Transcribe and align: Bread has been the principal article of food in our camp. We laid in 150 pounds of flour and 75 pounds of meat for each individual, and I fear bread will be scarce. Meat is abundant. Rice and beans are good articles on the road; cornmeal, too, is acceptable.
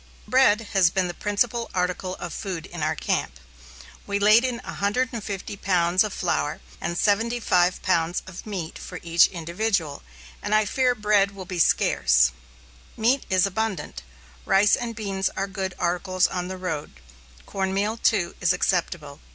Bread 0.27 0.61
has 0.73 0.89
been 0.89 1.07
the 1.07 1.13
principal 1.13 1.69
article 1.75 2.15
of 2.15 2.33
food 2.33 2.65
in 2.65 2.81
our 2.81 2.95
camp. 2.95 3.39
We 4.07 4.17
laid 4.17 4.43
in 4.43 4.57
150 4.63 5.55
pounds 5.57 6.03
of 6.03 6.11
flour 6.11 6.59
and 6.81 6.97
75 6.97 7.83
pounds 7.83 8.23
of 8.25 8.43
meat 8.47 8.79
for 8.79 8.99
each 9.03 9.27
individual, 9.27 10.01
and 10.41 10.55
I 10.55 10.65
fear 10.65 10.95
bread 10.95 11.35
will 11.35 11.45
be 11.45 11.59
scarce. 11.59 12.31
Meat 12.97 13.27
is 13.29 13.45
abundant. 13.45 14.01
Rice 14.43 14.75
and 14.75 14.95
beans 14.95 15.29
are 15.37 15.45
good 15.45 15.75
articles 15.77 16.25
on 16.25 16.47
the 16.47 16.57
road; 16.57 16.93
cornmeal, 17.45 17.95
too, 17.97 18.33
is 18.41 18.53
acceptable. 18.53 19.19